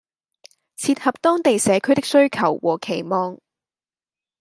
[0.77, 3.37] 切合當地社區的需求和期望